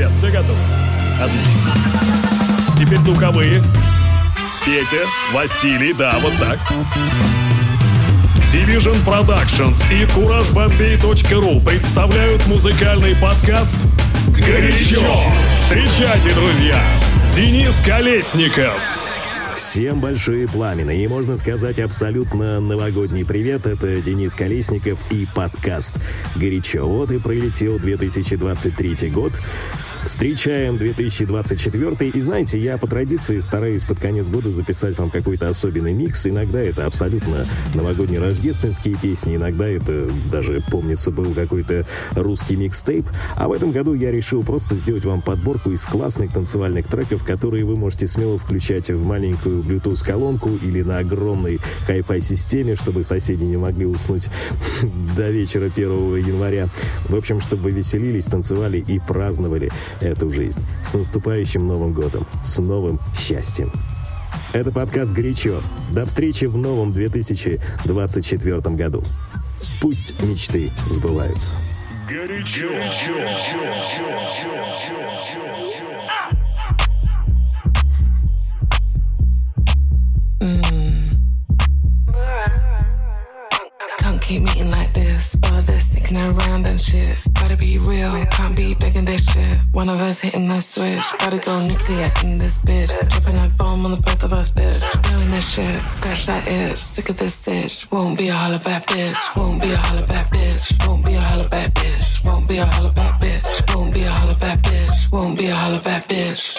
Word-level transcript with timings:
ребят, 0.00 0.14
все 0.14 0.30
готовы? 0.30 0.58
Отлично. 1.20 2.74
Теперь 2.78 3.00
духовые. 3.00 3.62
Петя, 4.64 5.04
Василий, 5.32 5.92
да, 5.92 6.18
вот 6.20 6.32
так. 6.38 6.58
Division 8.52 8.96
Productions 9.04 9.84
и 9.92 10.04
CourageBombay.ru 10.04 11.64
представляют 11.64 12.46
музыкальный 12.46 13.14
подкаст 13.16 13.78
«Горячо». 14.28 15.02
Встречайте, 15.52 16.30
друзья, 16.34 16.82
Денис 17.36 17.80
Колесников. 17.84 18.80
Всем 19.54 20.00
большие 20.00 20.48
пламена 20.48 20.90
и, 20.90 21.06
можно 21.06 21.36
сказать, 21.36 21.78
абсолютно 21.80 22.60
новогодний 22.60 23.24
привет. 23.26 23.66
Это 23.66 24.00
Денис 24.00 24.34
Колесников 24.34 24.98
и 25.12 25.26
подкаст 25.34 25.96
«Горячо». 26.36 26.86
Вот 26.86 27.10
и 27.10 27.18
пролетел 27.18 27.78
2023 27.78 29.10
год. 29.10 29.32
Встречаем 30.02 30.78
2024 30.78 32.08
и 32.08 32.20
знаете, 32.20 32.58
я 32.58 32.78
по 32.78 32.86
традиции 32.86 33.38
стараюсь 33.38 33.82
под 33.82 34.00
конец 34.00 34.28
года 34.28 34.50
записать 34.50 34.98
вам 34.98 35.10
какой-то 35.10 35.48
особенный 35.48 35.92
микс. 35.92 36.26
Иногда 36.26 36.58
это 36.58 36.86
абсолютно 36.86 37.46
новогодние 37.74 38.18
рождественские 38.18 38.96
песни, 38.96 39.36
иногда 39.36 39.68
это 39.68 40.08
даже, 40.32 40.62
помнится, 40.70 41.10
был 41.10 41.34
какой-то 41.34 41.86
русский 42.12 42.56
микстейп. 42.56 43.06
А 43.36 43.48
в 43.48 43.52
этом 43.52 43.72
году 43.72 43.92
я 43.92 44.10
решил 44.10 44.42
просто 44.42 44.74
сделать 44.74 45.04
вам 45.04 45.20
подборку 45.20 45.70
из 45.70 45.84
классных 45.84 46.32
танцевальных 46.32 46.86
треков, 46.86 47.22
которые 47.22 47.66
вы 47.66 47.76
можете 47.76 48.06
смело 48.06 48.38
включать 48.38 48.90
в 48.90 49.04
маленькую 49.04 49.62
Bluetooth-колонку 49.62 50.50
или 50.62 50.80
на 50.82 50.98
огромной 50.98 51.60
Hi-Fi 51.88 52.20
системе, 52.20 52.74
чтобы 52.74 53.02
соседи 53.02 53.44
не 53.44 53.58
могли 53.58 53.84
уснуть 53.84 54.28
до 55.16 55.30
вечера 55.30 55.66
1 55.66 56.16
января. 56.16 56.70
В 57.08 57.14
общем, 57.14 57.40
чтобы 57.40 57.64
вы 57.64 57.70
веселились, 57.72 58.24
танцевали 58.24 58.78
и 58.78 58.98
праздновали 58.98 59.70
эту 60.00 60.30
жизнь. 60.30 60.60
С 60.84 60.94
наступающим 60.94 61.66
Новым 61.66 61.92
годом, 61.92 62.26
с 62.44 62.58
новым 62.58 62.98
счастьем. 63.16 63.72
Это 64.52 64.72
подкаст 64.72 65.12
«Горячо». 65.12 65.62
До 65.92 66.06
встречи 66.06 66.44
в 66.46 66.56
новом 66.56 66.92
2024 66.92 68.60
году. 68.76 69.04
Пусть 69.80 70.20
мечты 70.22 70.70
сбываются. 70.90 71.52
Горячо. 72.08 72.68
Горячо. 72.68 73.50
Can't 84.00 84.20
keep 84.20 84.42
meeting 84.42 84.70
like 84.70 84.89
this. 84.94 85.36
All 85.44 85.60
this 85.62 85.94
thinking 85.94 86.16
around 86.16 86.66
and 86.66 86.80
shit. 86.80 87.16
Gotta 87.34 87.56
be 87.56 87.78
real, 87.78 88.24
can't 88.26 88.56
be 88.56 88.74
begging 88.74 89.04
this 89.04 89.24
shit. 89.24 89.58
One 89.72 89.88
of 89.88 90.00
us 90.00 90.20
hitting 90.20 90.48
the 90.48 90.60
switch. 90.60 91.04
Gotta 91.18 91.38
go 91.38 91.66
nuclear 91.66 92.10
in 92.22 92.38
this 92.38 92.58
bitch. 92.58 92.90
Dropping 93.08 93.38
a 93.38 93.48
bomb 93.56 93.84
on 93.84 93.92
the 93.92 93.96
both 93.96 94.22
of 94.22 94.32
us, 94.32 94.50
bitch. 94.50 94.80
Knowing 95.10 95.30
this 95.30 95.54
shit, 95.54 95.90
scratch 95.90 96.26
that 96.26 96.46
itch. 96.46 96.78
Sick 96.78 97.08
of 97.08 97.16
this 97.16 97.48
itch. 97.48 97.90
Won't 97.90 98.18
be 98.18 98.28
a 98.28 98.34
holla 98.34 98.58
back 98.58 98.86
bitch. 98.86 99.36
Won't 99.36 99.62
be 99.62 99.70
a 99.72 99.76
holla 99.76 100.06
back 100.06 100.30
bitch. 100.30 100.86
Won't 100.86 101.04
be 101.04 101.14
a 101.14 101.20
holla 101.20 101.48
back 101.48 101.74
bitch. 101.74 102.24
Won't 102.24 102.48
be 102.48 102.58
a 102.58 102.66
holla 102.66 102.92
back 102.92 103.20
bitch. 103.20 103.74
Won't 103.74 103.94
be 103.94 104.02
a 104.02 104.10
holla 104.10 104.34
back 104.34 104.58
bitch. 104.60 105.12
Won't 105.12 105.38
be 105.38 105.46
a 105.46 105.54
holla 105.54 105.80
back 105.80 106.06
bitch. 106.08 106.54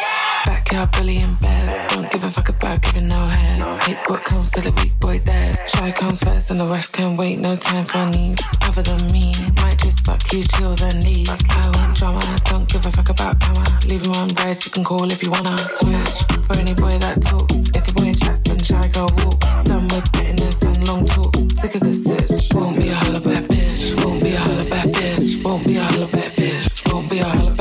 Backyard 0.46 0.92
bully 0.92 1.18
in 1.18 1.34
bed. 1.36 1.90
Don't 1.90 2.10
give 2.12 2.24
a 2.24 2.30
fuck 2.32 2.50
about 2.50 2.82
giving 2.82 3.08
no 3.08 3.28
head. 3.28 3.84
Hate 3.84 3.98
what 4.08 4.24
comes 4.24 4.52
to 4.52 4.62
the 4.62 4.72
weak 4.72 5.00
boy 5.00 5.20
dead. 5.20 5.58
Shy 5.70 5.92
comes 5.92 6.24
first 6.24 6.50
and 6.52 6.60
the 6.60 6.66
rest 6.66 6.94
can 6.94 7.16
wait. 7.16 7.38
No 7.40 7.56
time 7.56 7.86
for 7.86 8.06
needs 8.32 8.58
other 8.64 8.82
than 8.82 9.12
me. 9.12 9.32
Might 9.62 9.80
just 9.80 10.06
fuck 10.06 10.22
you 10.34 10.44
till 10.44 10.76
then 10.76 11.02
leave. 11.02 11.30
I 11.30 11.72
want 11.76 11.96
drama. 11.98 12.22
Don't 12.46 12.68
give 12.72 12.86
a 12.86 12.92
fuck 12.92 13.10
about 13.10 13.40
karma. 13.40 13.64
Leave 13.86 14.04
him 14.04 14.12
on 14.14 14.30
red. 14.44 14.64
You 14.66 14.72
can 14.72 14.84
call 14.84 15.12
if 15.12 15.24
you 15.24 15.32
wanna 15.32 15.58
switch. 15.58 16.18
For 16.48 16.58
any 16.60 16.74
boy 16.74 16.98
that 17.00 17.22
talks. 17.22 17.56
If 17.76 17.88
a 17.88 17.94
boy 17.94 18.14
chats, 18.14 18.42
then 18.42 18.60
shy 18.60 18.88
girl 18.90 19.10
walks. 19.24 19.56
Done 19.64 19.88
with 19.90 20.12
bitterness 20.12 20.62
and 20.64 20.88
long 20.88 21.06
talk. 21.06 21.36
Sick 21.54 21.76
of 21.76 21.82
this 21.82 22.08
itch. 22.08 22.54
Won't 22.54 22.78
be 22.78 22.90
a 22.90 22.96
holla 22.96 23.20
back 23.20 23.44
bitch. 23.44 24.04
Won't 24.04 24.24
be 24.24 24.32
a 24.34 24.40
holla 24.40 24.66
back 24.66 24.88
bitch. 24.88 25.44
Won't 25.44 25.66
be 25.66 25.76
a 25.78 25.84
holla 25.84 26.08
back 26.08 26.32
bitch. 26.34 26.94
Won't 26.94 27.10
be 27.10 27.20
a 27.20 27.26
holla 27.26 27.54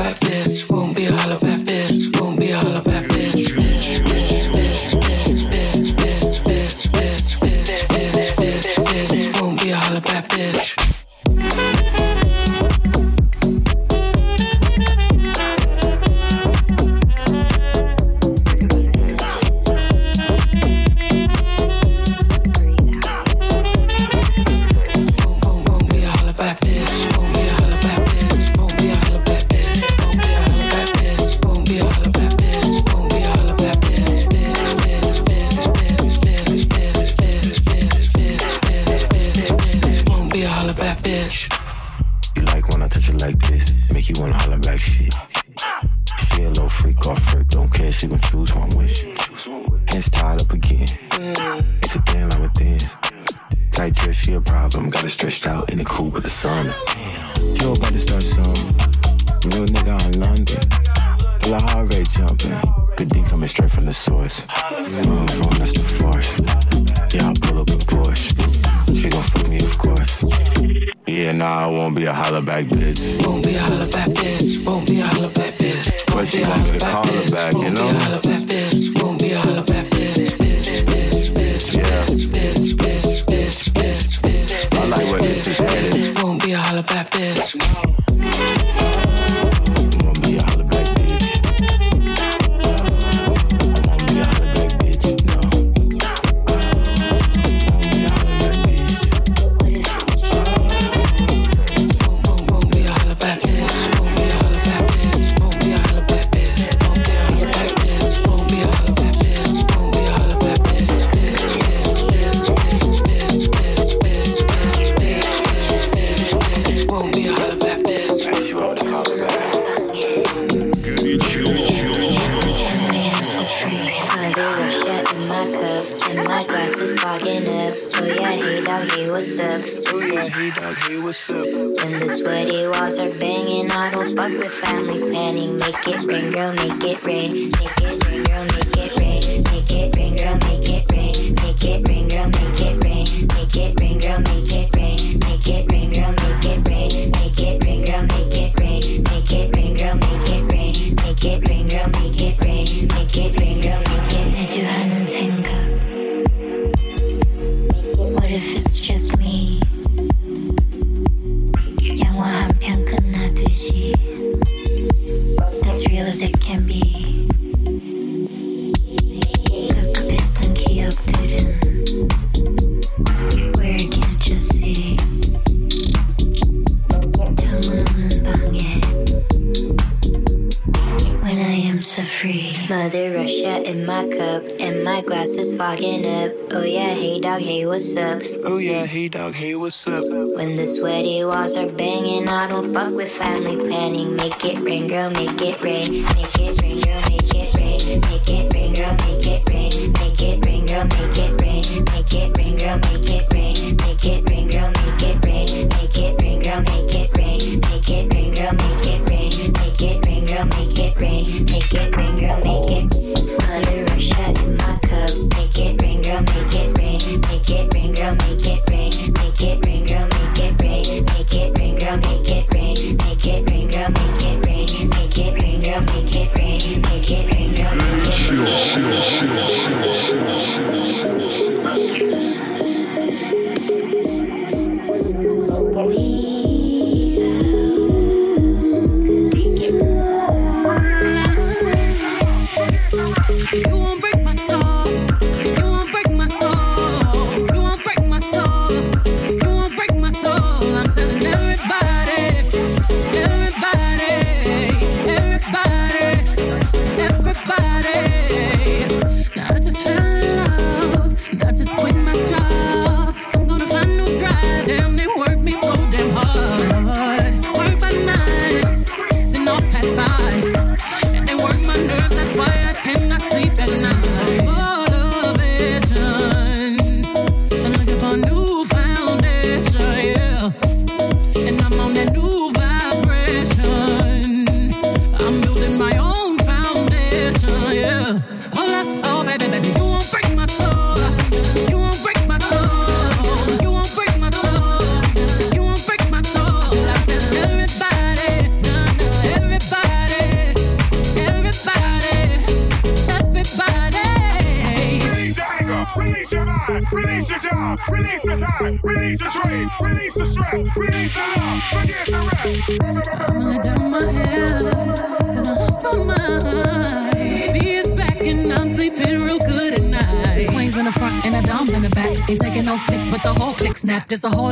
hey 188.85 189.07
dog, 189.07 189.33
hey, 189.33 189.55
what's 189.55 189.87
up? 189.87 190.03
When 190.03 190.55
the 190.55 190.65
sweaty 190.65 191.23
walls 191.23 191.55
are 191.55 191.69
banging, 191.69 192.27
I 192.27 192.47
don't 192.47 192.73
fuck 192.73 192.93
with 192.93 193.11
family 193.11 193.57
planning. 193.63 194.15
Make 194.15 194.43
it 194.45 194.59
rain, 194.61 194.87
girl, 194.87 195.09
make 195.09 195.41
it 195.41 195.61
rain, 195.61 196.03
make 196.03 196.39
it 196.39 196.40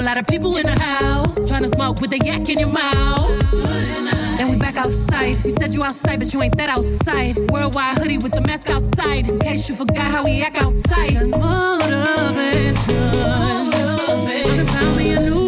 lot 0.10 0.18
of 0.18 0.26
people 0.26 0.58
in 0.58 0.66
the 0.66 0.80
house 0.80 1.36
trying 1.48 1.62
to 1.62 1.68
smoke 1.68 2.02
with 2.02 2.10
the 2.10 2.18
yak 2.18 2.50
in 2.50 2.58
your 2.58 2.74
mouth. 2.74 3.30
And 4.40 4.50
we 4.50 4.56
back 4.56 4.76
outside. 4.76 5.38
We 5.44 5.52
said 5.52 5.72
you 5.76 5.84
outside, 5.84 6.18
but 6.18 6.34
you 6.34 6.42
ain't 6.42 6.58
that 6.58 6.68
outside. 6.68 7.38
Worldwide 7.52 8.00
hoodie 8.00 8.18
with 8.18 8.32
the 8.32 8.42
mask 8.42 8.72
outside. 8.72 9.28
In 9.28 9.38
case 9.38 9.70
you 9.70 9.76
forgot 9.76 10.10
how 10.10 10.24
we 10.24 10.42
act 10.42 10.58
outside. 10.58 11.14
Motivation. 11.28 12.96
Motivation. 13.70 14.66
Found 14.66 14.98
me 14.98 15.12
a 15.12 15.20
new 15.20 15.39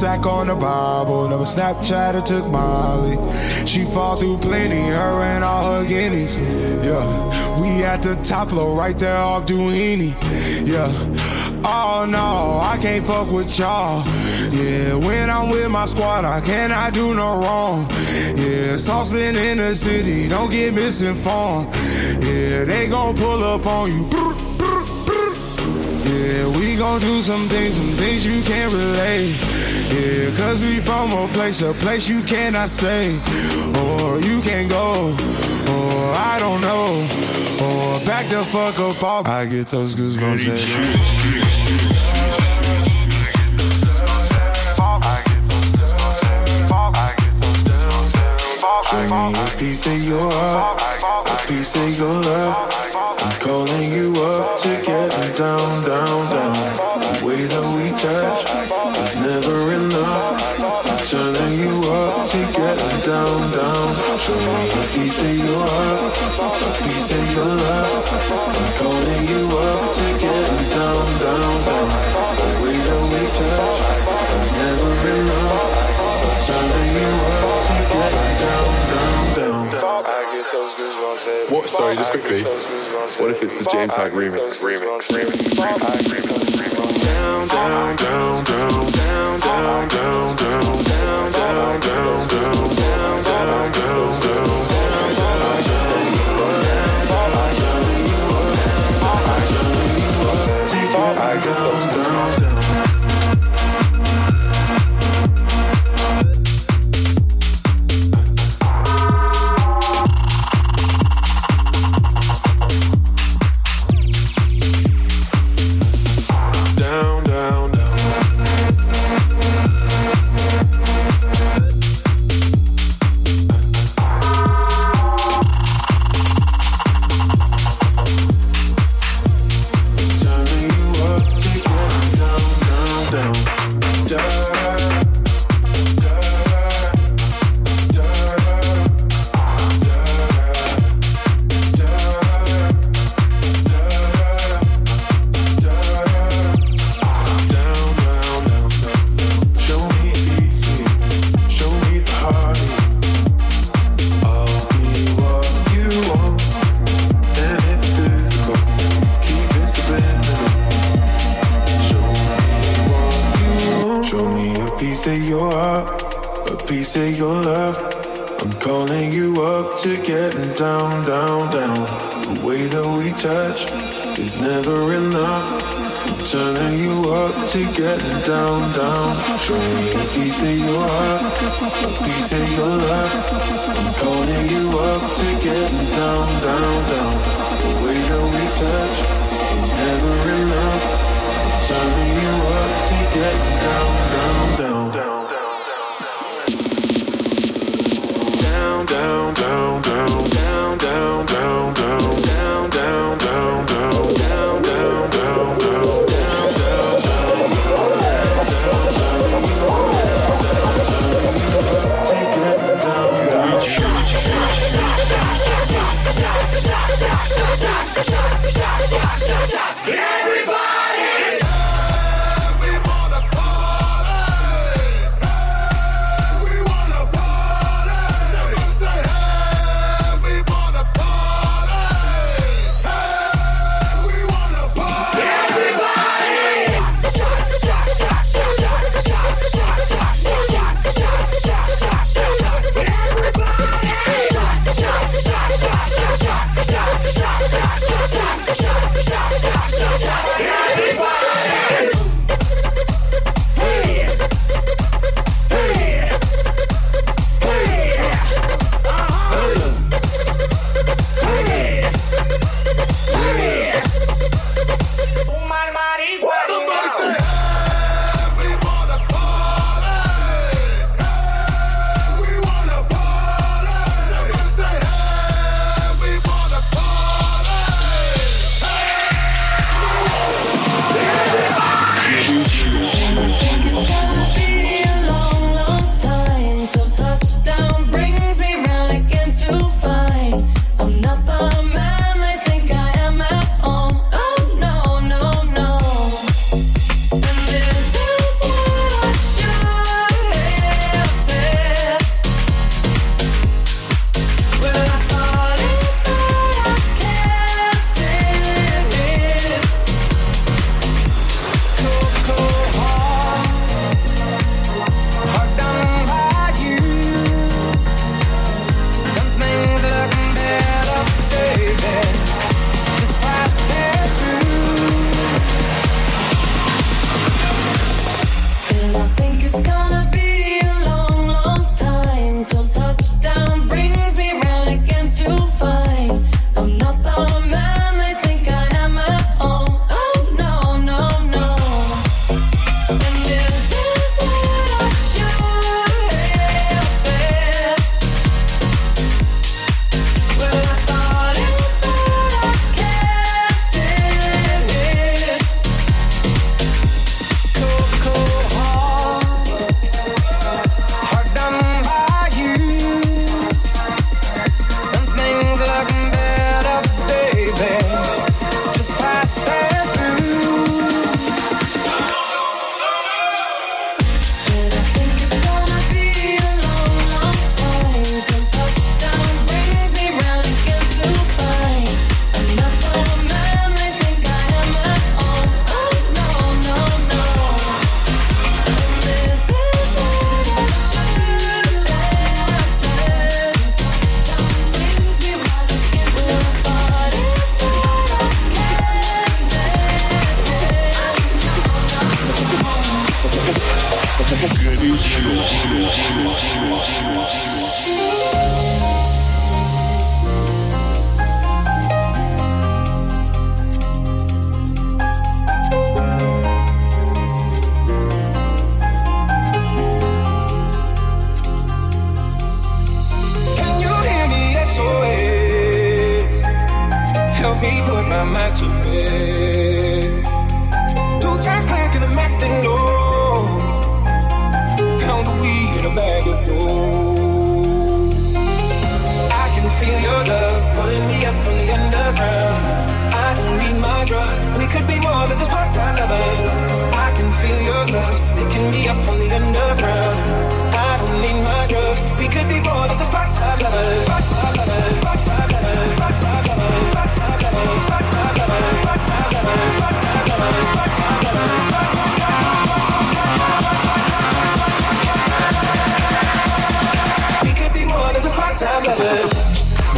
stack 0.00 0.24
on 0.24 0.46
the 0.46 0.54
Bible. 0.54 1.28
Never 1.28 1.44
Snapchat 1.44 2.14
or 2.14 2.22
took 2.22 2.50
Molly. 2.50 3.18
She 3.66 3.84
fall 3.84 4.16
through 4.16 4.38
plenty, 4.38 4.80
her 4.80 5.22
and 5.22 5.44
all 5.44 5.74
her 5.74 5.86
guineas. 5.86 6.38
Yeah, 6.38 7.60
we 7.60 7.84
at 7.84 8.00
the 8.00 8.14
top 8.24 8.48
floor, 8.48 8.78
right 8.78 8.98
there 8.98 9.18
off 9.18 9.44
Duini. 9.44 10.14
Yeah. 10.66 10.90
Oh 11.66 12.06
no, 12.08 12.60
I 12.62 12.78
can't 12.80 13.04
fuck 13.04 13.30
with 13.30 13.58
y'all. 13.58 14.02
Yeah, 14.50 14.94
when 14.94 15.28
I'm 15.28 15.50
with 15.50 15.68
my 15.68 15.84
squad, 15.84 16.24
I 16.24 16.40
cannot 16.40 16.94
do 16.94 17.14
no 17.14 17.38
wrong. 17.38 17.86
Yeah, 18.38 18.78
saucepan 18.78 19.36
in 19.36 19.58
the 19.58 19.74
city, 19.74 20.30
don't 20.30 20.50
get 20.50 20.72
misinformed. 20.72 21.68
Yeah, 22.24 22.64
they 22.64 22.88
gon' 22.88 23.14
pull 23.16 23.44
up 23.44 23.66
on 23.66 23.92
you. 23.92 24.08
Yeah, 26.08 26.48
we 26.56 26.76
gon' 26.76 27.00
do 27.02 27.20
some 27.20 27.46
things, 27.48 27.76
some 27.76 27.94
things 27.96 28.24
you 28.24 28.42
can't 28.42 28.72
relate. 28.72 29.49
Yeah, 29.90 30.30
cause 30.36 30.62
we 30.62 30.78
from 30.78 31.12
a 31.12 31.26
place, 31.28 31.62
a 31.62 31.72
place 31.74 32.08
you 32.08 32.22
cannot 32.22 32.68
stay. 32.68 33.10
Or 33.82 34.20
you 34.20 34.40
can't 34.40 34.70
go, 34.70 35.10
or 35.66 36.14
I 36.14 36.36
don't 36.38 36.60
know. 36.60 37.06
Or 37.60 37.98
back 38.06 38.26
the 38.26 38.44
fuck 38.44 38.78
up 38.78 39.02
off. 39.02 39.26
I 39.26 39.46
get 39.46 39.66
those 39.66 39.96
goosebumps 39.96 40.48
every 40.48 40.60
Show 48.90 49.02
me 49.06 49.32
a 49.34 49.58
piece 49.58 49.86
of 49.86 50.02
your 50.06 50.30
heart, 50.32 50.80
a 51.26 51.48
piece 51.48 51.74
of 51.76 51.98
your 51.98 52.14
love. 52.22 52.54
I'm 53.22 53.40
calling 53.40 53.92
you 53.92 54.12
up 54.22 54.56
to 54.60 54.68
get 54.84 55.36
down, 55.36 55.84
down, 55.84 56.30
down. 56.30 56.54
The 57.00 57.26
way 57.26 57.44
that 57.44 57.64
we 57.74 57.90
touch 57.98 59.09
never 59.30 59.72
enough. 59.72 60.42
I'm 60.90 60.98
turning 61.06 61.54
you 61.62 61.74
up 61.88 62.26
to 62.30 62.38
get 62.58 62.78
down, 63.06 63.38
down. 63.54 64.18
Show 64.18 64.38
me 64.46 64.60
a 64.68 64.84
piece 64.92 65.20
of 65.22 65.36
your 65.38 65.66
heart, 65.70 66.18
a 66.66 66.82
piece 66.82 67.10
of 67.18 67.24
your 67.34 67.52
love. 67.62 67.92
I'm 68.56 68.70
calling 68.78 69.24
you 69.32 69.44
up 69.68 69.82
to 69.96 70.06
get 70.18 70.48
down, 70.74 71.06
down, 71.22 71.64
down. 71.64 72.09
Sorry, 81.70 81.94
just 81.94 82.10
quickly. 82.10 82.42
What 82.42 83.30
if 83.30 83.44
it's 83.44 83.54
the 83.54 83.64
James 83.70 83.94
Hype 83.94 84.10
remix? 84.10 84.58
Remix. 84.58 85.06
Down, 85.08 85.78
down, 87.96 88.44
down, 88.44 88.84
down, 88.84 88.98
down, 88.98 89.38
down, 89.38 89.88
down, 89.88 89.88
down, 89.88 90.36
down, 90.36 90.66
down, 90.66 91.50
down, 91.70 92.26
down, 92.26 92.74
down, 92.74 93.22
down, 93.22 93.72
down, 93.72 94.20
down. 94.20 94.50
I 101.22 101.36
get 101.36 101.56
those 101.56 102.49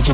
We 0.03 0.09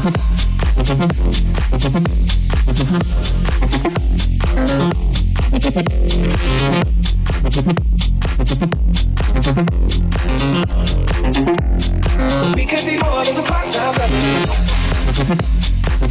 could 12.67 12.85
be 12.85 12.99
more 12.99 13.25
than 13.25 13.35
just 13.35 13.49
part-time 13.49 13.95
lovers. 13.97 15.58
I 16.01 16.05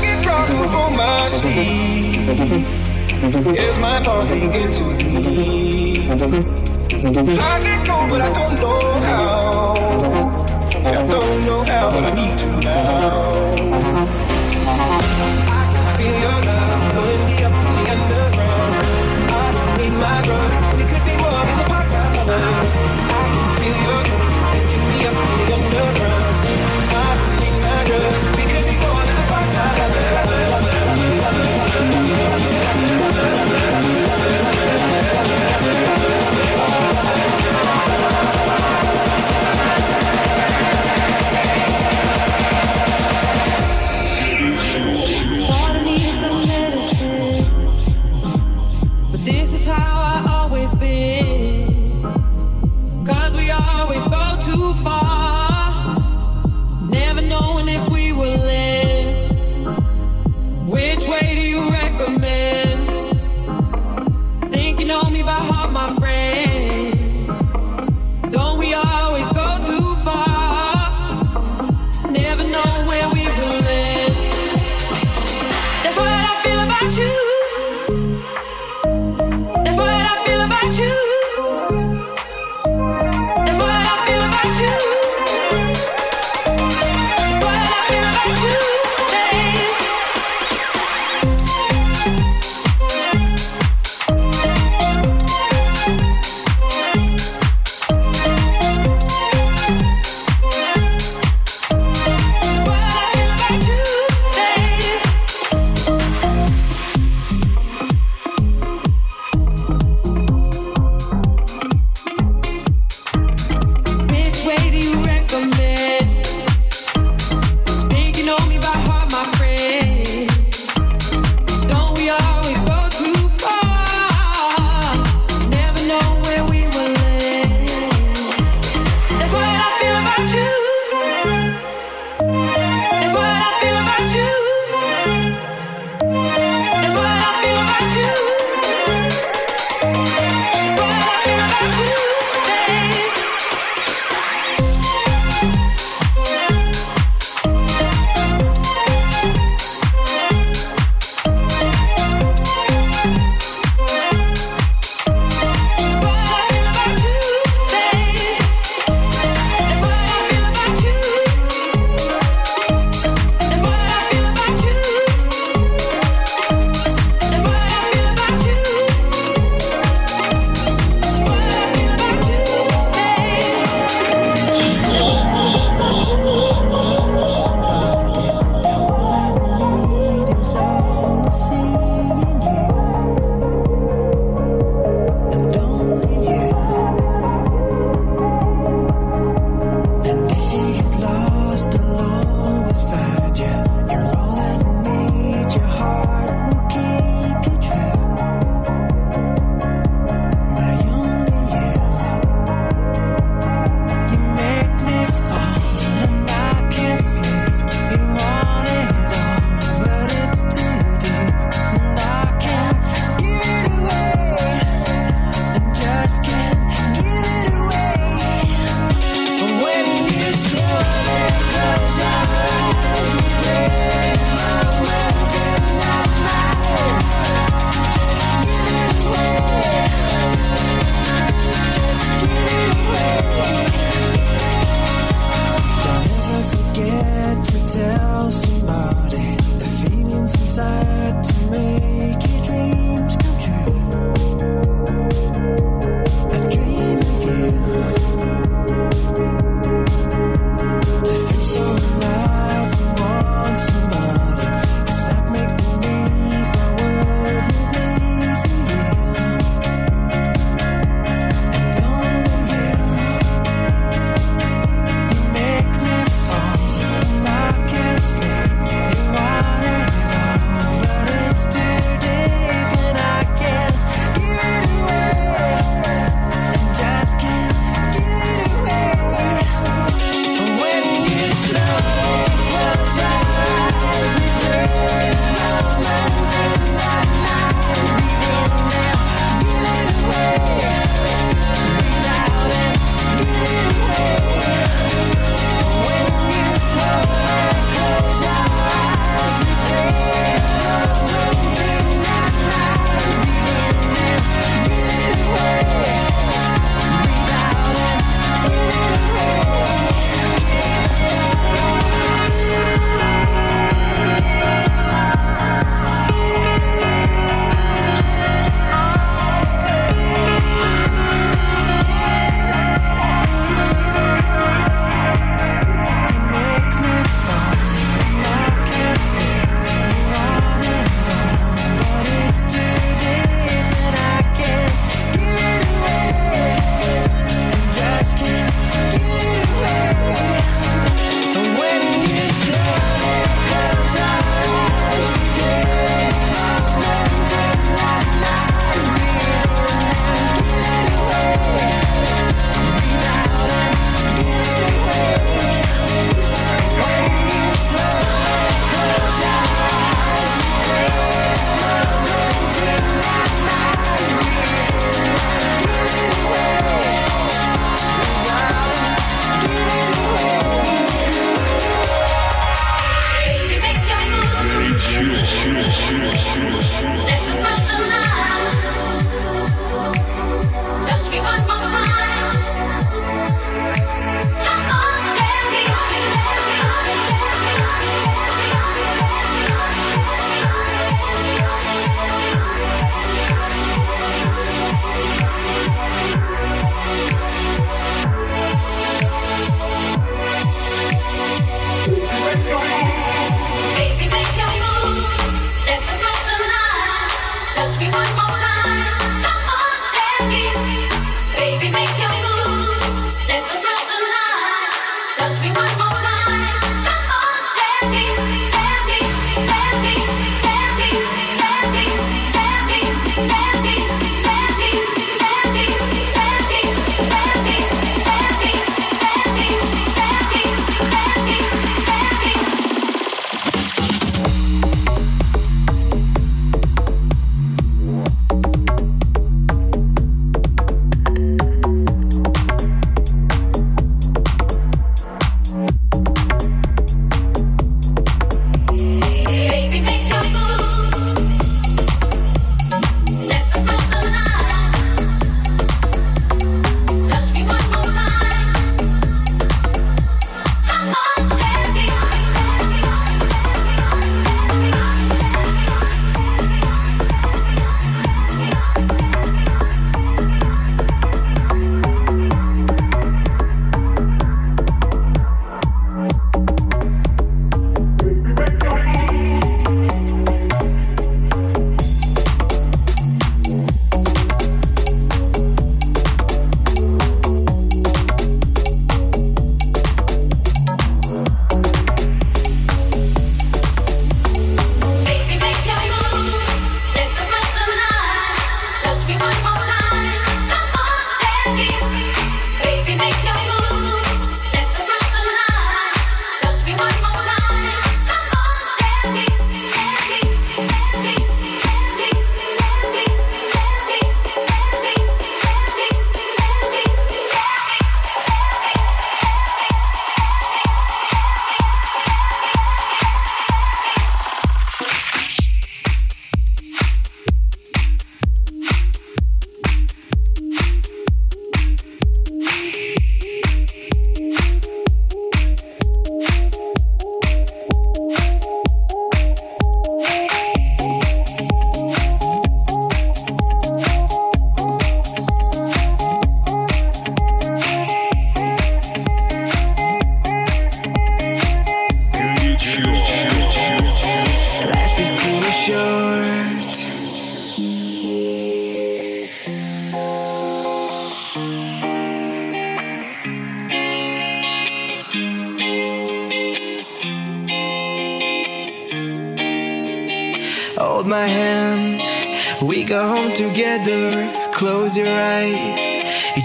get 0.00 0.22
drunk 0.22 0.48
from 0.70 0.96
my. 0.96 1.26
Is 3.56 3.78
my 3.78 4.02
to 4.72 4.82
me? 6.58 6.71
I 7.04 7.08
but 8.08 8.20
I 8.20 8.32
don't 8.32 8.54
know 8.60 8.80
how. 9.02 9.74
I 10.84 11.04
don't 11.04 11.40
know 11.44 11.64
how, 11.64 11.90
but 11.90 12.04
I 12.04 12.14
need 12.14 12.40
you 12.40 12.52
now. 12.60 13.32
I 15.48 15.64
can 15.72 15.86
feel 15.98 16.16
your 16.20 16.38
love 16.46 16.92
pulling 16.94 17.24
me 17.26 17.42
up 17.42 17.52
from 17.60 17.74
the 17.74 17.90
underground. 17.90 18.74
I 19.32 19.50
don't 19.50 19.78
need 19.78 19.94
my 20.00 20.22
drugs. 20.22 20.61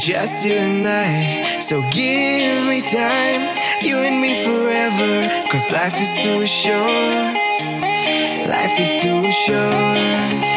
Just 0.07 0.45
you 0.45 0.53
and 0.53 0.87
I. 0.87 1.59
So 1.59 1.81
give 1.91 2.65
me 2.65 2.79
time, 2.81 3.41
you 3.81 3.97
and 3.97 4.21
me 4.21 4.41
forever. 4.45 5.27
Cause 5.51 5.69
life 5.69 5.99
is 5.99 6.13
too 6.23 6.45
short, 6.47 7.35
life 8.47 8.79
is 8.79 9.03
too 9.03 9.29
short. 9.45 10.56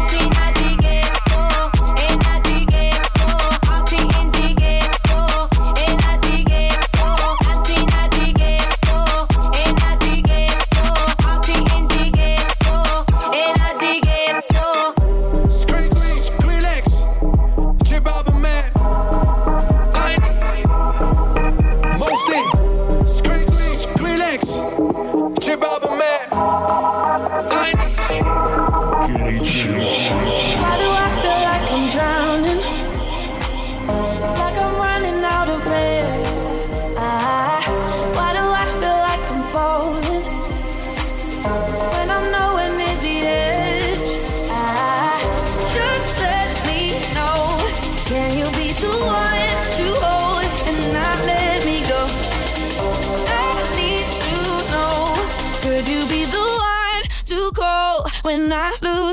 Man. 25.97 26.30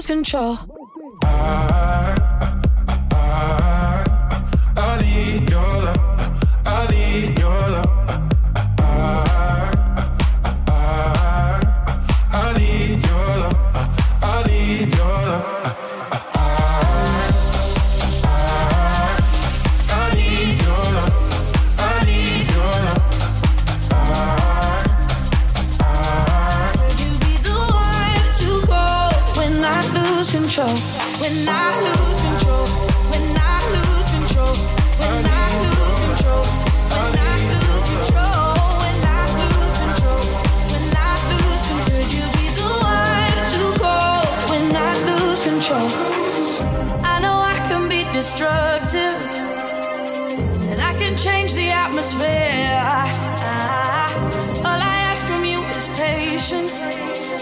Control? 0.08 0.67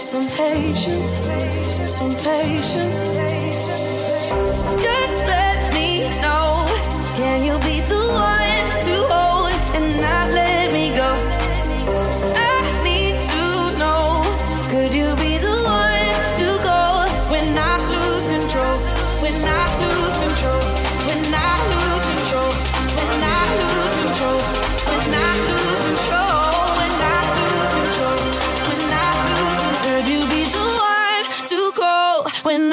Some 0.07 0.25
patience. 0.25 1.15
Some 1.85 2.11
patience. 2.11 3.09
Just 4.79 5.25
let 5.27 5.73
me 5.73 6.07
know. 6.21 6.63
Can 7.17 7.43
you 7.43 7.51
be 7.59 7.81
the 7.81 7.99
one 8.15 8.71
to 8.85 8.95
hold 9.11 9.51
and 9.75 10.01
not 10.01 10.31
let 10.31 10.71
me 10.71 10.95
go? 10.95 11.46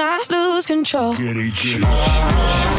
I 0.00 0.24
lose 0.30 0.66
control? 0.66 1.14
Tried 1.14 2.73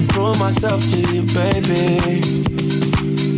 to 0.00 0.06
prove 0.14 0.38
myself 0.38 0.80
to 0.90 0.98
you, 1.12 1.22
baby. 1.34 2.20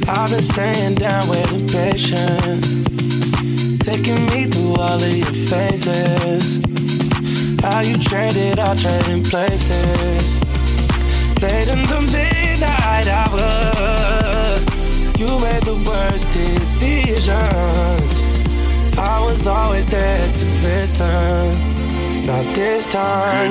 I've 0.09 0.31
been 0.31 0.43
staying 0.43 0.95
down 0.97 1.29
with 1.29 1.53
impatient. 1.53 2.63
Taking 3.81 4.27
me 4.27 4.45
through 4.45 4.75
all 4.75 5.03
of 5.03 5.15
your 5.15 5.35
phases. 5.51 6.61
How 7.61 7.81
you 7.81 7.97
traded, 7.99 8.59
I 8.59 8.75
trading 8.77 9.25
places. 9.25 10.41
Late 11.43 11.69
in 11.69 11.83
the 11.93 12.01
midnight 12.13 13.07
hour, 13.09 14.61
you 15.19 15.29
made 15.41 15.63
the 15.63 15.75
worst 15.87 16.31
decisions. 16.33 17.29
I 18.99 19.21
was 19.25 19.47
always 19.47 19.87
there 19.87 20.33
to 20.33 20.45
listen. 20.63 22.27
Not 22.27 22.45
this 22.55 22.87
time. 22.87 23.51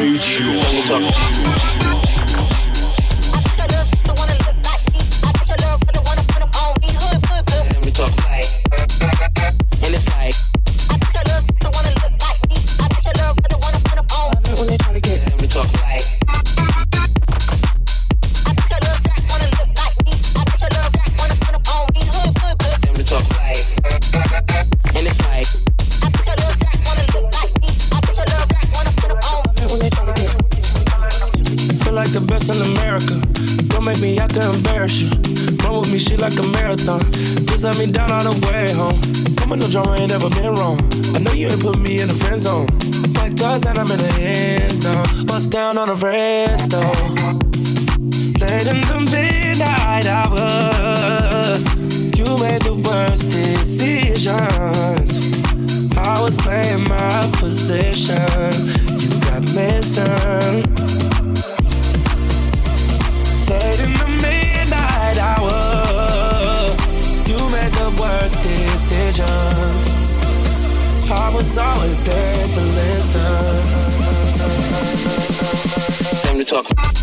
Bust 45.31 45.49
down 45.49 45.77
on 45.77 45.87
the 45.87 45.95
rest 45.95 46.71
though. 46.71 46.91
Late 48.45 48.67
in 48.67 48.81
the 48.91 48.99
midnight 49.09 50.05
hour, 50.05 51.57
you 52.17 52.25
made 52.43 52.61
the 52.63 52.75
worst 52.75 53.29
decisions. 53.29 54.35
I 55.97 56.21
was 56.21 56.35
playing 56.35 56.83
my 56.83 57.31
position. 57.39 58.27
You 58.99 59.09
got 59.21 59.43
missing. 59.55 60.65
Late 63.47 63.79
in 63.87 63.93
the 64.03 64.09
midnight 64.25 65.17
hour, 65.17 66.75
you 67.25 67.39
made 67.55 67.73
the 67.79 67.89
worst 68.01 68.35
decisions. 68.43 69.81
I 71.09 71.31
was 71.33 71.57
always 71.57 72.01
there 72.01 72.47
to 72.49 72.61
listen. 72.61 73.80
To 76.51 77.00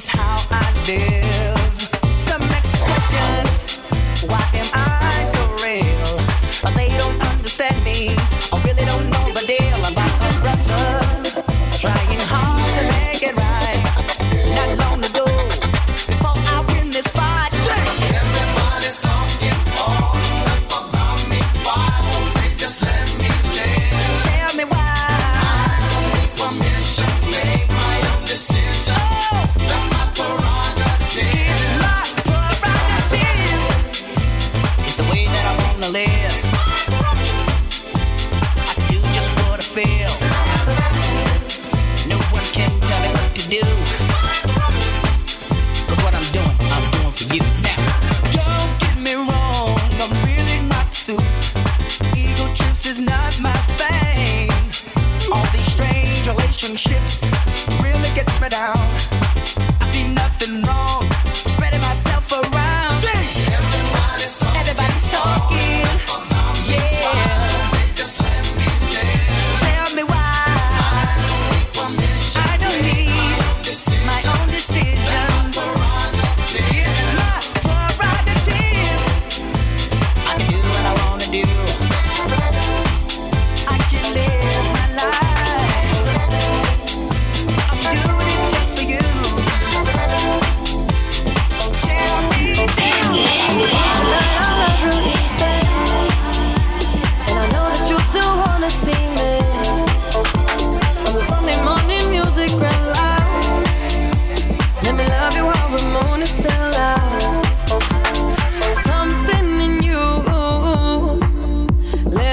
is 0.00 0.06
how 0.06 0.36
I 0.50 0.72
live. 0.86 1.29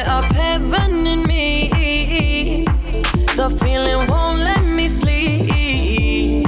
up 0.05 0.25
heaven 0.25 1.07
in 1.07 1.23
me. 1.23 2.65
The 3.35 3.49
feeling 3.61 4.07
won't 4.07 4.39
let 4.39 4.63
me 4.63 4.87
sleep. 4.87 6.45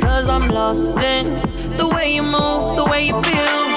Cause 0.00 0.28
I'm 0.28 0.48
lost 0.48 0.98
in 0.98 1.40
the 1.78 1.88
way 1.88 2.14
you 2.14 2.22
move, 2.22 2.76
the 2.76 2.84
way 2.84 3.06
you 3.06 3.22
feel. 3.22 3.69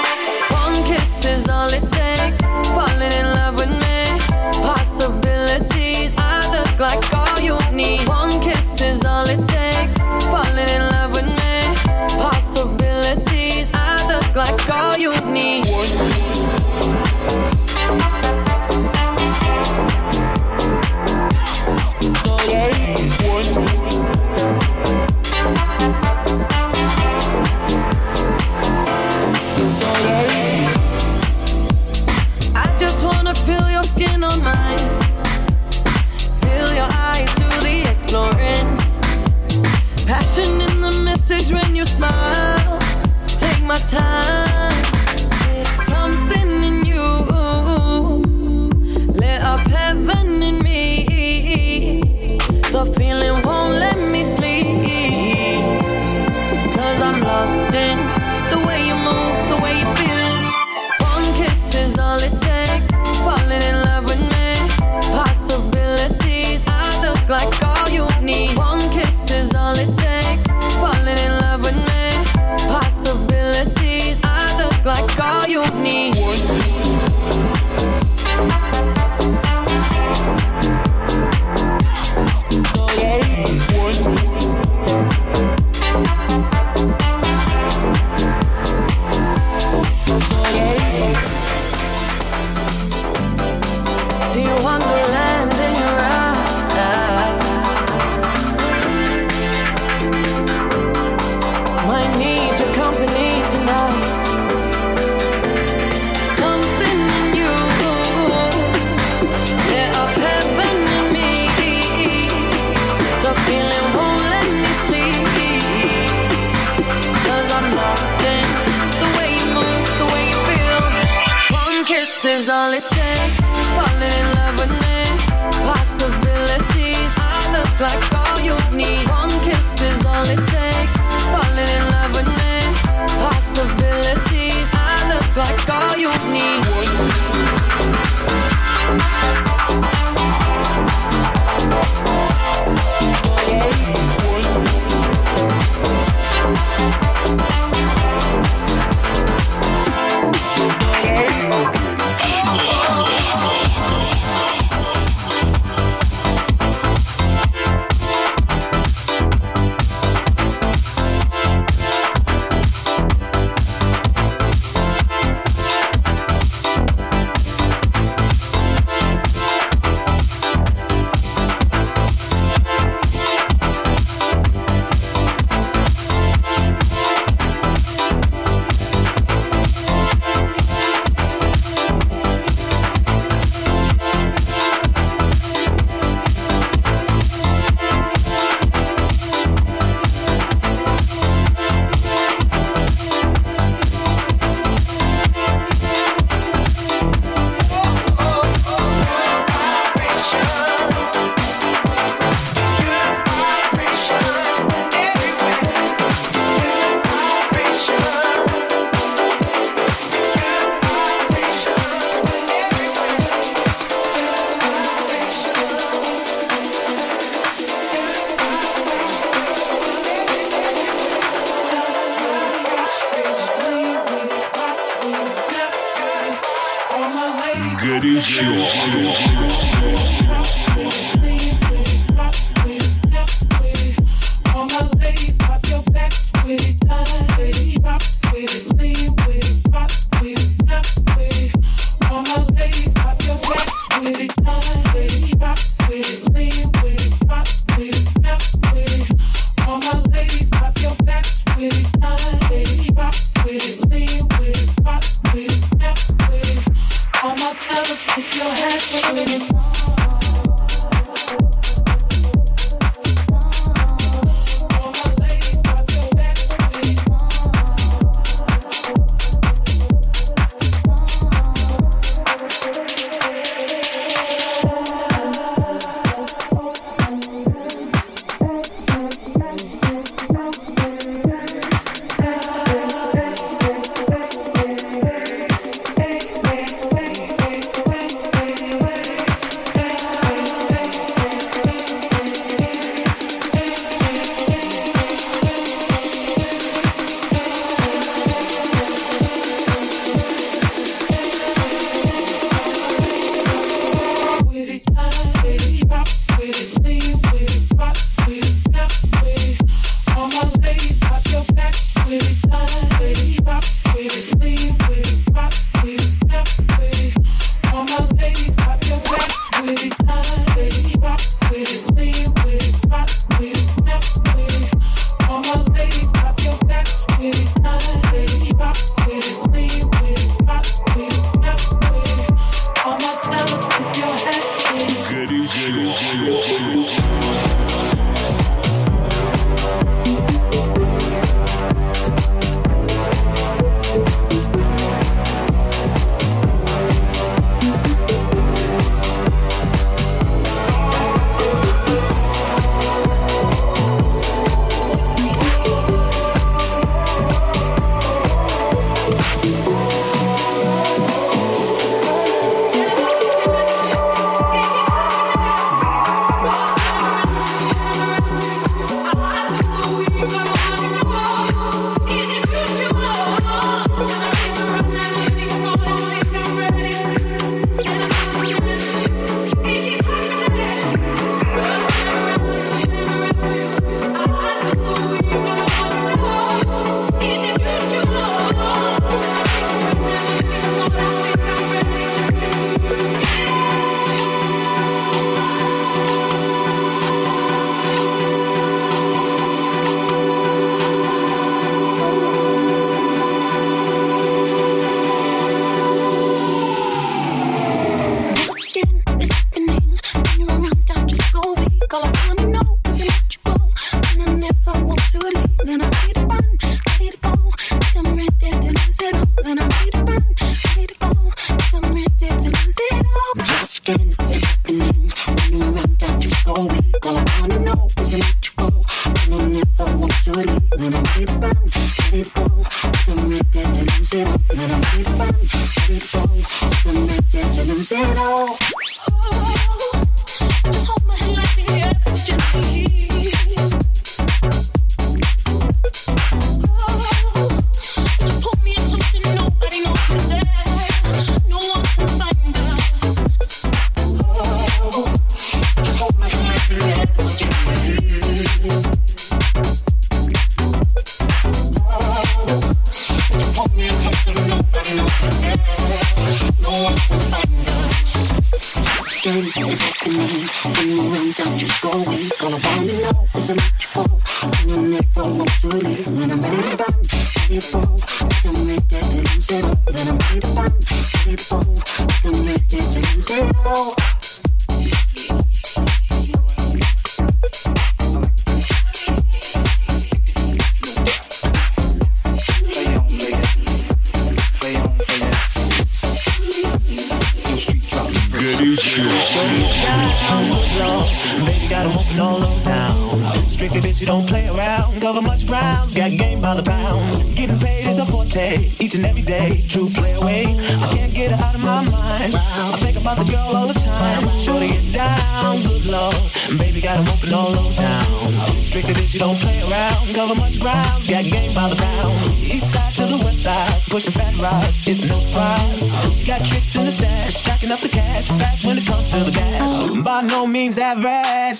All 227.93 228.01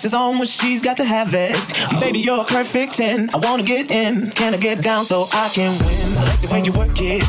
it's 0.04 0.14
on 0.14 0.38
when 0.38 0.46
she's 0.46 0.82
got 0.82 0.96
to 0.98 1.04
have 1.04 1.32
it. 1.34 1.56
Baby, 2.00 2.20
you're 2.20 2.44
perfect 2.44 2.94
10. 2.94 3.30
I 3.32 3.38
wanna 3.38 3.62
get 3.62 3.90
in, 3.90 4.30
can 4.30 4.54
I 4.54 4.56
get 4.56 4.82
down 4.82 5.04
so 5.04 5.28
I 5.32 5.48
can 5.48 5.78
win? 5.78 6.18
I 6.18 6.24
like 6.24 6.40
the 6.40 6.48
way 6.48 6.62
you 6.62 6.72
work 6.72 7.00
it, 7.00 7.24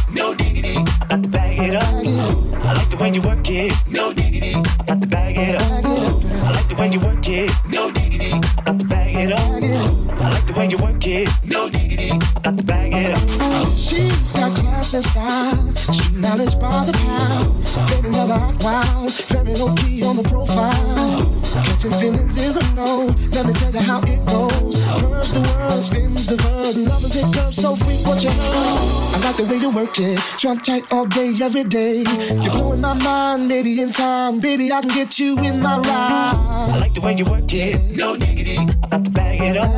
verb. 27.21 27.35
Lovers 27.35 27.55
so 27.55 27.75
what 27.75 28.23
you 28.23 28.29
know. 28.29 29.11
I 29.13 29.19
like 29.23 29.37
the 29.37 29.43
way 29.45 29.57
you 29.57 29.69
work 29.69 29.99
it. 29.99 30.19
Trump 30.37 30.63
tight 30.63 30.91
all 30.91 31.05
day, 31.05 31.33
every 31.41 31.63
day. 31.63 32.03
You're 32.03 32.51
blowing 32.51 32.81
my 32.81 32.93
mind, 32.93 33.49
baby. 33.49 33.81
In 33.81 33.91
time, 33.91 34.39
baby, 34.39 34.71
I 34.71 34.81
can 34.81 34.89
get 34.89 35.19
you 35.19 35.37
in 35.39 35.61
my 35.61 35.77
ride. 35.77 36.33
I 36.73 36.77
like 36.79 36.93
the 36.93 37.01
way 37.01 37.13
you 37.15 37.25
work 37.25 37.53
it, 37.53 37.81
no 37.95 38.15
diggity. 38.17 38.57
I 38.57 38.87
got 38.89 39.05
to 39.05 39.11
bag 39.11 39.41
it 39.41 39.57
up. 39.57 39.71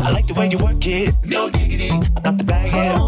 I 0.00 0.10
like 0.10 0.26
the 0.26 0.34
way 0.34 0.48
you 0.50 0.58
work 0.58 0.86
it, 0.86 1.14
no 1.24 1.50
diggity. 1.50 1.90
I 1.90 2.20
got 2.22 2.38
to 2.38 2.44
bag 2.44 2.72
it 2.72 2.88
up. 2.88 3.00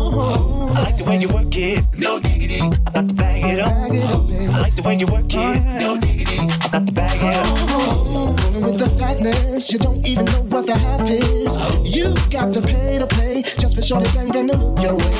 I 0.76 0.82
like 0.82 0.96
the 0.96 1.04
way 1.04 1.16
you 1.16 1.28
work 1.28 1.56
it, 1.56 1.98
no 1.98 2.20
diggity. 2.20 2.60
I 2.60 2.90
got 2.92 3.08
to 3.08 3.14
bag 3.14 3.44
it 3.44 3.60
up. 3.60 3.72
Oh, 3.72 3.90
oh, 3.94 4.48
oh. 4.48 4.52
I 4.52 4.60
like 4.60 4.74
the 4.76 4.82
way 4.82 4.96
you 4.96 5.06
work 5.06 5.34
it, 5.34 5.62
no 5.80 6.00
diggity. 6.00 6.38
I 6.38 6.68
got 6.70 6.86
to 6.86 6.92
bag 6.92 7.18
it 7.22 7.34
up. 7.36 8.21
With 8.62 8.78
the 8.78 8.88
fatness, 8.98 9.72
you 9.72 9.78
don't 9.78 10.06
even 10.06 10.24
know 10.26 10.42
what 10.48 10.66
the 10.66 10.76
half 10.76 11.08
is. 11.08 11.56
You 11.84 12.14
got 12.30 12.52
to 12.54 12.62
pay 12.62 12.98
to 12.98 13.06
play 13.06 13.42
just 13.58 13.74
for 13.74 13.82
shorty 13.82 14.10
bang 14.14 14.28
bang 14.30 14.48
to 14.48 14.56
look 14.56 14.80
your 14.80 14.94
way. 14.94 15.14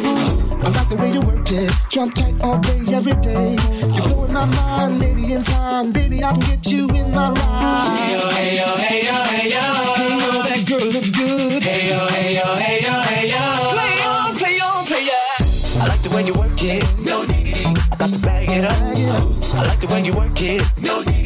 I 0.62 0.68
like 0.68 0.88
the 0.88 0.96
way 0.96 1.12
you 1.12 1.20
work 1.20 1.50
it, 1.50 1.70
jump 1.90 2.14
tight 2.14 2.34
all 2.40 2.58
day, 2.58 2.80
every 2.94 3.14
day. 3.20 3.56
You're 3.94 4.06
blowing 4.08 4.32
my 4.32 4.44
mind, 4.44 4.98
maybe 4.98 5.32
in 5.32 5.42
time, 5.42 5.92
baby, 5.92 6.22
I 6.22 6.32
can 6.32 6.40
get 6.40 6.70
you 6.70 6.88
in 6.90 7.10
my 7.10 7.30
ride. 7.30 7.98
Hey 7.98 8.14
yo, 8.14 8.28
hey 8.30 8.56
yo, 8.56 8.66
hey 8.76 9.04
yo, 9.06 9.14
hey 9.32 9.50
yo. 9.50 9.64
Hey 9.98 10.10
yo, 10.18 10.42
that 10.42 10.62
girl 10.66 10.86
looks 10.86 11.10
good. 11.10 11.62
Hey 11.62 11.88
yo, 11.90 12.06
hey 12.08 12.34
yo, 12.36 12.54
hey 12.54 12.82
yo, 12.82 12.94
hey 13.10 13.28
yo. 13.30 13.42
Play 13.74 13.96
on, 14.06 14.36
play 14.36 14.58
on, 14.60 14.86
play 14.86 15.08
on. 15.10 15.82
I 15.82 15.86
like 15.88 16.02
the 16.02 16.10
way 16.10 16.24
you 16.24 16.34
work 16.34 16.62
it, 16.62 16.84
no 17.00 17.26
diggity. 17.26 17.64
I 17.66 17.96
got 17.96 18.12
to 18.12 18.18
bag 18.20 18.50
it 18.50 18.64
up. 18.64 18.72
I 19.54 19.62
like 19.66 19.80
the 19.80 19.88
way 19.88 20.02
you 20.02 20.12
work 20.14 20.40
it, 20.40 20.62
no 20.80 21.02
diggity. 21.02 21.21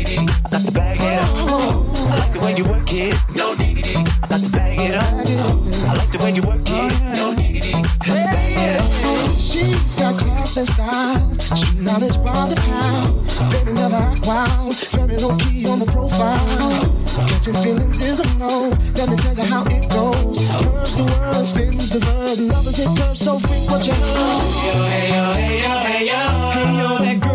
It, 2.97 3.15
no 3.35 3.55
diggity. 3.55 3.97
I 3.97 4.27
got 4.29 4.43
to 4.43 4.51
bag 4.51 4.81
it 4.81 4.95
up. 4.95 5.05
I 5.05 5.95
like 5.95 6.11
the 6.11 6.19
way 6.19 6.33
you 6.33 6.43
work 6.43 6.63
it, 6.65 7.17
no 7.17 7.35
diggity. 7.35 7.75
I 7.75 7.83
got 7.83 8.05
to 8.05 8.13
bag 8.13 8.53
it 8.57 8.81
up. 8.81 9.39
She's 9.39 9.95
got 9.95 10.19
class 10.19 10.57
and 10.57 10.69
style, 10.69 11.39
street 11.39 11.81
knowledge 11.81 12.17
by 12.25 12.49
the 12.49 12.57
pound. 12.57 13.53
Baby, 13.53 13.73
never 13.73 13.97
act 13.97 14.27
wild, 14.27 14.75
very 14.93 15.17
low 15.19 15.37
key 15.37 15.67
on 15.67 15.79
the 15.79 15.87
profile. 15.87 16.97
Catching 17.29 17.55
feelings 17.55 18.05
is 18.05 18.21
a 18.21 18.39
no. 18.39 18.71
Let 18.97 19.09
me 19.09 19.17
tell 19.17 19.35
you 19.35 19.45
how 19.45 19.65
it 19.67 19.89
goes. 19.91 20.39
Curves 20.39 20.97
the 20.97 21.05
world, 21.05 21.47
spins 21.47 21.91
the 21.91 22.01
verb. 22.01 22.39
Lovers 22.39 22.77
hit 22.77 22.89
curves 22.97 23.21
so 23.21 23.39
freak 23.39 23.71
what 23.71 23.87
you 23.87 23.93
know. 23.93 24.41
Hey 24.89 25.13
yo, 25.13 25.33
hey 25.33 25.63
yo, 25.63 25.73
hey 25.85 26.07
yo, 26.07 26.21
hey 26.51 26.73
yo. 26.81 26.97
Hey 26.97 27.15
yo, 27.15 27.26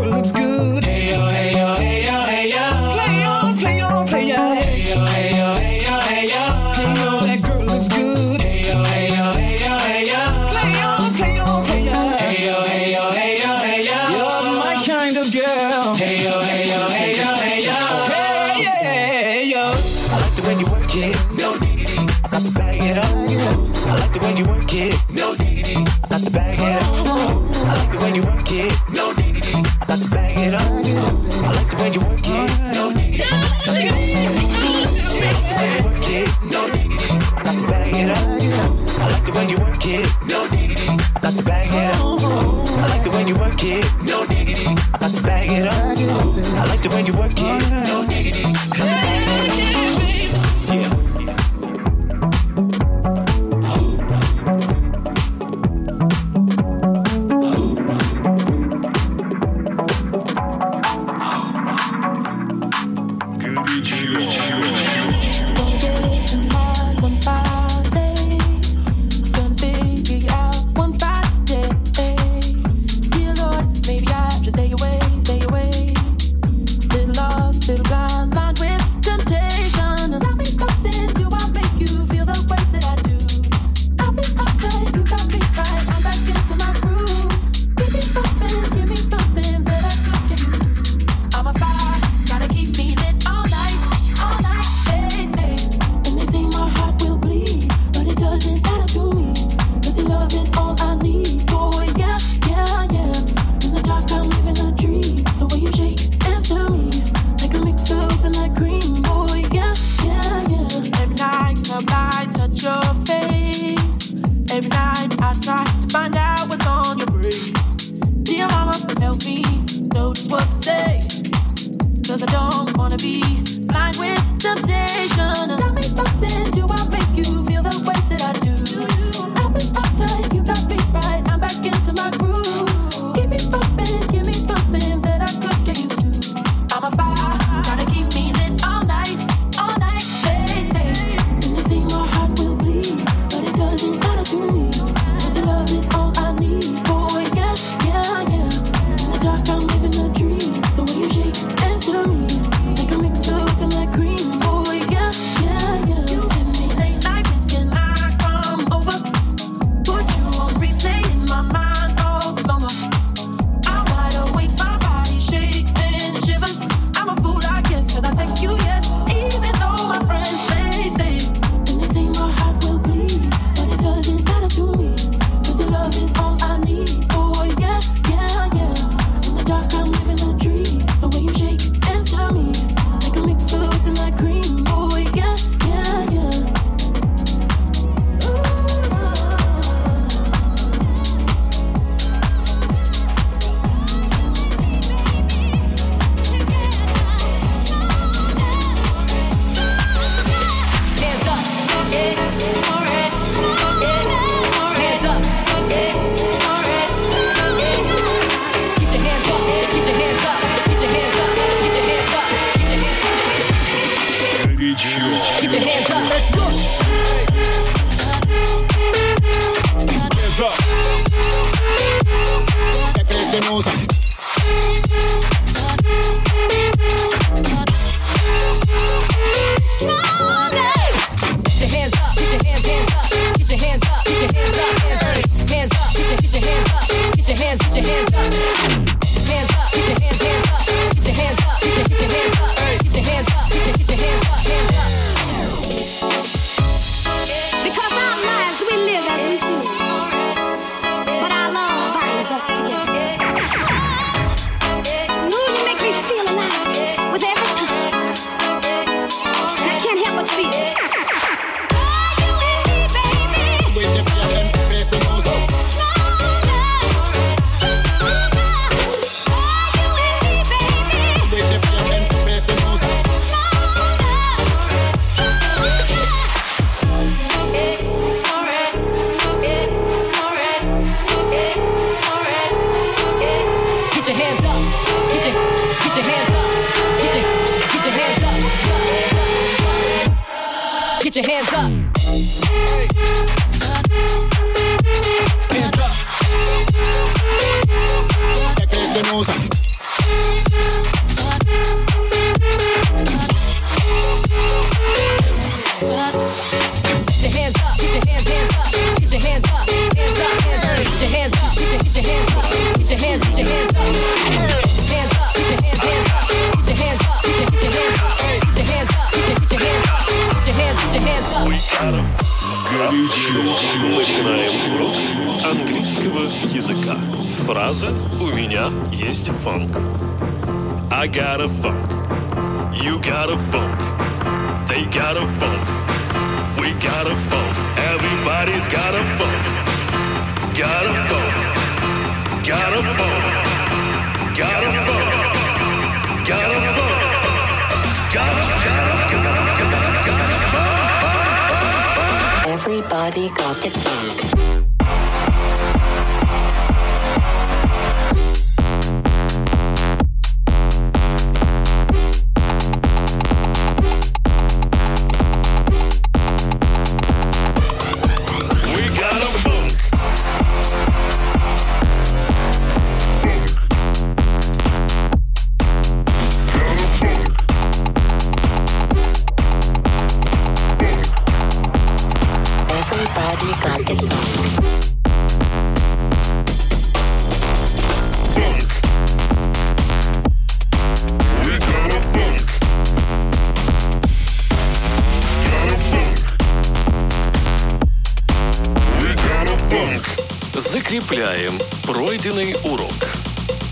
проверяем 401.22 401.60
пройденный 401.84 402.56
урок. 402.64 403.08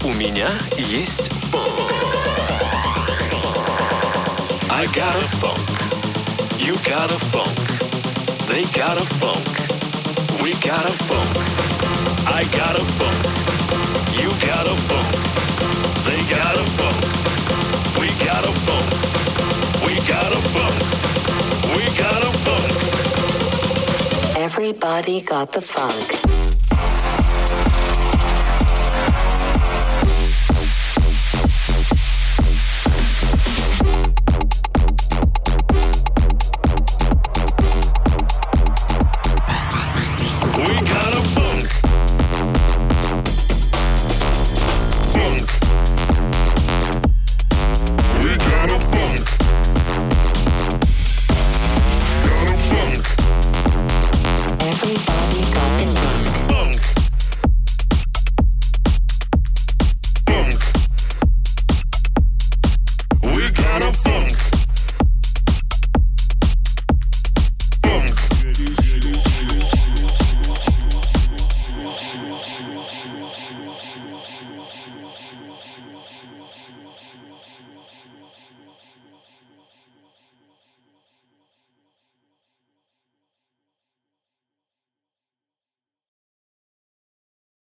У 0.04 0.14
меня 0.14 0.50
есть 0.78 1.32
фонк. 1.50 1.91
I 4.70 4.86
got 4.93 5.16
a 5.16 5.26
funk. 5.41 5.58
You 6.60 6.76
got 6.86 7.12
a 7.12 7.18
funk. 7.32 7.50
They 8.47 8.64
got 8.78 8.97
a 8.97 9.06
funk. 9.18 9.47
We 10.43 10.54
got 10.62 10.86
a 10.86 10.91
funk. 11.08 11.38
I 12.28 12.43
got 12.56 12.78
a 12.78 12.84
funk. 12.97 13.18
You 14.14 14.30
got 14.45 14.68
a 14.68 14.76
funk. 14.88 15.10
They 16.06 16.22
got 16.30 16.56
a 16.56 16.66
funk. 16.78 17.02
We 18.00 18.08
got 18.26 18.45
a 18.45 18.52
funk. 18.52 18.89
We 19.86 19.95
got 20.08 20.32
a 20.32 20.41
funk. 20.54 20.78
We 21.76 21.84
got 21.97 22.24
a 22.24 22.32
funk. 22.45 22.72
Everybody 24.38 25.22
got 25.22 25.52
the 25.52 25.62
funk. 25.62 26.59